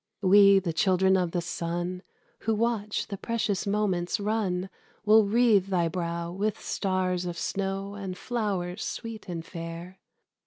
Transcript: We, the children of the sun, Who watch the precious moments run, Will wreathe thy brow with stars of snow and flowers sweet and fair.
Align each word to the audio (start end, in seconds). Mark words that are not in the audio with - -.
We, 0.23 0.57
the 0.57 0.73
children 0.73 1.15
of 1.15 1.29
the 1.29 1.41
sun, 1.41 2.01
Who 2.39 2.55
watch 2.55 3.05
the 3.09 3.19
precious 3.19 3.67
moments 3.67 4.19
run, 4.19 4.71
Will 5.05 5.27
wreathe 5.27 5.67
thy 5.67 5.89
brow 5.89 6.31
with 6.31 6.59
stars 6.59 7.25
of 7.25 7.37
snow 7.37 7.93
and 7.93 8.17
flowers 8.17 8.83
sweet 8.83 9.29
and 9.29 9.45
fair. 9.45 9.99